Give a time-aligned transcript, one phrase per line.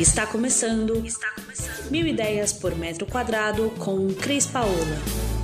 [0.00, 1.90] Está começando, está começando.
[1.90, 5.39] Mil ideias por metro quadrado com Cris Paola.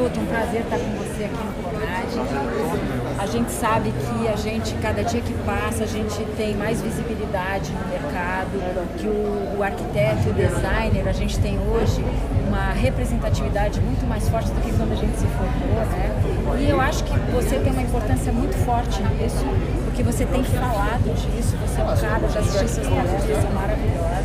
[0.00, 3.18] Guto, um prazer estar com você aqui no Conad.
[3.18, 7.70] A gente sabe que a gente, cada dia que passa, a gente tem mais visibilidade
[7.70, 8.48] no mercado,
[8.96, 12.02] que o, o arquiteto e o designer, a gente tem hoje
[12.48, 16.56] uma representatividade muito mais forte do que quando a gente se formou, né?
[16.58, 19.44] E eu acho que você tem uma importância muito forte nisso,
[19.84, 24.19] porque você tem falado disso, você é um cara, já assisti suas palestras, são maravilhosas.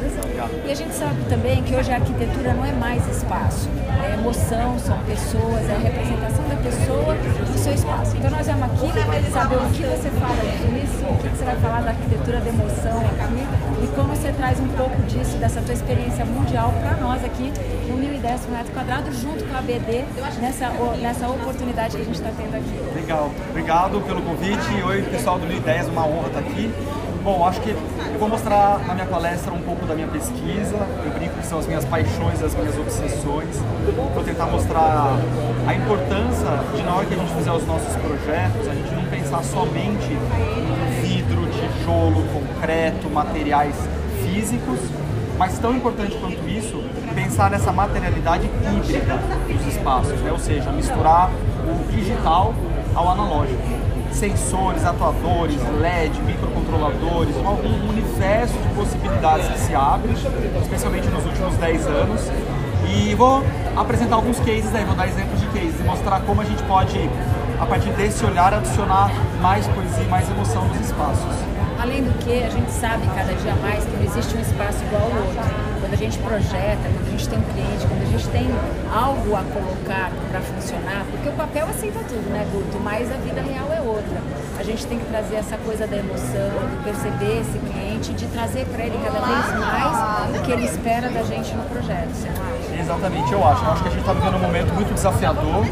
[0.65, 3.69] E a gente sabe também que hoje a arquitetura não é mais espaço,
[4.03, 8.15] é emoção, são pessoas, é a representação da pessoa no seu espaço.
[8.17, 11.81] Então nós vamos aqui saber o que você fala disso, o que você vai falar
[11.81, 16.25] da arquitetura da emoção aqui e como você traz um pouco disso, dessa tua experiência
[16.25, 17.51] mundial para nós aqui
[17.87, 20.05] no 1010 por metro quadrado, junto com a BD,
[20.39, 20.69] nessa,
[21.01, 22.95] nessa oportunidade que a gente está tendo aqui.
[22.95, 24.83] Legal, obrigado pelo convite.
[24.85, 26.71] Oi pessoal do 1010, uma honra estar aqui.
[27.25, 31.11] Bom, acho que eu vou mostrar na minha palestra um pouco da minha pesquisa, eu
[31.11, 33.49] brinco que são as minhas paixões, as minhas obsessões.
[34.13, 35.17] Vou tentar mostrar
[35.65, 39.05] a importância de na hora que a gente fizer os nossos projetos, a gente não
[39.05, 43.75] pensar somente em vidro, tijolo, concreto, materiais
[44.21, 44.79] físicos,
[45.35, 46.83] mas tão importante quanto isso,
[47.15, 49.19] pensar nessa materialidade híbrida
[49.51, 50.31] dos espaços, né?
[50.31, 52.53] ou seja, misturar o digital
[52.93, 60.13] ao analógico sensores, atuadores, LED, microcontroladores, um, universo de possibilidades que se abre,
[60.61, 62.21] especialmente nos últimos 10 anos.
[62.87, 63.43] E vou
[63.75, 66.97] apresentar alguns cases aí, vou dar exemplos de cases e mostrar como a gente pode,
[67.65, 69.09] a partir desse olhar, adicionar
[69.41, 71.35] mais poesia e mais emoção nos espaços.
[71.81, 75.01] Além do que, a gente sabe cada dia mais que não existe um espaço igual
[75.01, 78.27] ao outro quando a gente projeta, quando a gente tem um cliente, quando a gente
[78.29, 78.47] tem
[78.93, 82.79] algo a colocar para funcionar, porque o papel aceita tudo, né, Guto?
[82.83, 84.21] Mas a vida real é outra.
[84.57, 88.65] A gente tem que trazer essa coisa da emoção, de perceber esse cliente, de trazer
[88.65, 92.45] para ele cada vez mais o que ele espera da gente no projeto, você não
[92.45, 92.81] acha?
[92.81, 93.65] Exatamente, eu acho.
[93.65, 95.65] Eu acho que a gente está vivendo um momento muito desafiador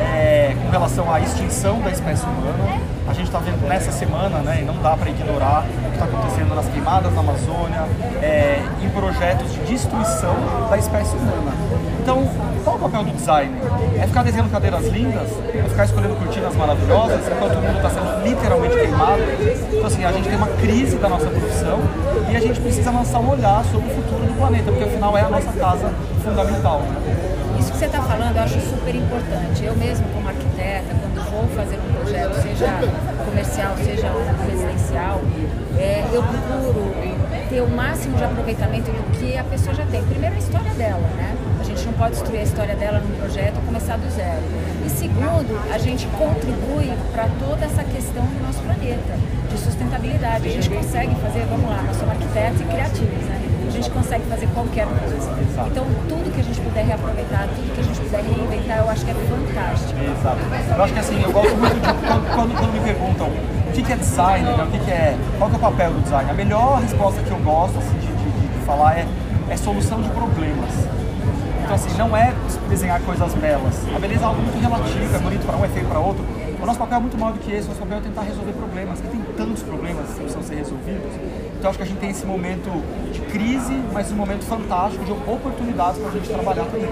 [0.00, 2.80] é, com relação à extinção da espécie humana.
[3.06, 6.04] A gente está vendo nessa semana, né, e não dá para ignorar o que está
[6.04, 7.84] acontecendo nas queimadas na Amazônia,
[8.22, 10.34] é, em projetos de destruição
[10.68, 11.52] da espécie humana.
[12.00, 12.26] Então,
[12.64, 13.52] qual o papel do design?
[14.00, 15.28] É ficar desenhando cadeiras lindas?
[15.54, 19.22] É ficar escolhendo cortinas maravilhosas enquanto o mundo está sendo literalmente queimado?
[19.72, 21.78] Então, assim, a gente tem uma crise da nossa profissão
[22.30, 25.22] e a gente precisa lançar um olhar sobre o futuro do planeta, porque afinal é
[25.22, 25.92] a nossa casa
[26.24, 26.80] fundamental.
[26.80, 27.39] Né?
[27.60, 29.62] Isso que você está falando eu acho super importante.
[29.62, 32.80] Eu mesmo, como arquiteta, quando vou fazer um projeto, seja
[33.22, 34.10] comercial, seja
[34.48, 35.20] residencial,
[35.76, 36.90] é, eu procuro
[37.50, 40.02] ter o máximo de aproveitamento do que a pessoa já tem.
[40.04, 41.36] Primeiro, a história dela, né?
[41.60, 44.40] A gente não pode destruir a história dela num projeto ou começar do zero.
[44.86, 49.12] E segundo, a gente contribui para toda essa questão do nosso planeta,
[49.50, 50.48] de sustentabilidade.
[50.48, 53.49] A gente consegue fazer, vamos lá, nós somos arquitetos e criativos, né?
[53.70, 55.30] A gente consegue fazer qualquer coisa.
[55.70, 59.04] Então, tudo que a gente puder reaproveitar, tudo que a gente puder reinventar, eu acho
[59.04, 60.00] que é fantástico.
[60.00, 60.76] Exato.
[60.76, 63.92] Eu acho que assim, eu gosto muito de quando, quando, quando me perguntam o que,
[63.92, 64.64] é design, né?
[64.64, 66.30] o que, que, é, qual que é o papel do design.
[66.30, 69.06] A melhor resposta que eu gosto assim, de, de, de falar é,
[69.48, 70.88] é solução de problemas.
[71.62, 72.34] Então, assim, não é
[72.68, 73.74] desenhar coisas belas.
[73.94, 76.24] A beleza é algo muito relativo, é bonito para um, é feio para outro.
[76.60, 78.52] O nosso papel é muito maior do que esse, o nosso papel é tentar resolver
[78.52, 78.98] problemas.
[78.98, 81.12] E tem tantos problemas que precisam ser resolvidos.
[81.58, 82.70] Então, acho que a gente tem esse momento
[83.12, 86.88] de crise, mas um momento fantástico de oportunidades para a gente trabalhar também.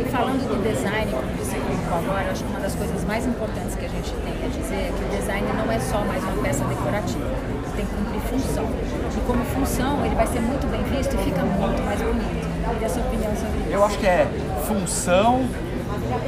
[0.00, 3.74] E falando do design, como você colocou agora, acho que uma das coisas mais importantes
[3.74, 6.42] que a gente tem a dizer é que o design não é só mais uma
[6.42, 7.30] peça decorativa,
[7.76, 8.64] tem que cumprir função.
[8.64, 12.41] E como função, ele vai ser muito bem visto e fica muito mais bonito.
[12.80, 13.70] E a sua opinião sobre isso?
[13.70, 14.26] Eu acho que é
[14.66, 15.44] função,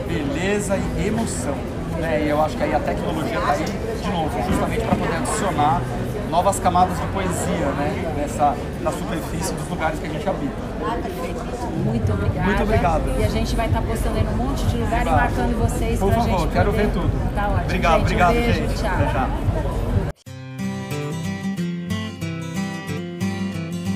[0.06, 1.54] beleza e emoção.
[1.98, 2.24] Né?
[2.24, 5.80] E eu acho que aí a tecnologia está aí, de novo, justamente para poder adicionar
[6.30, 8.14] novas camadas de poesia né?
[8.16, 10.52] Nessa, na superfície dos lugares que a gente habita.
[10.82, 11.40] Ah, perfeito.
[11.84, 12.46] Muito obrigada.
[12.46, 13.20] Muito obrigado.
[13.20, 15.08] E a gente vai estar tá postando aí num monte de lugar Exato.
[15.08, 17.34] e marcando vocês Por favor, gente quero ver tudo.
[17.34, 17.64] Tá ótimo.
[17.64, 18.74] Obrigado, gente, obrigado, um beijo, gente.
[18.74, 18.90] Tchau.
[19.12, 19.83] Tchau.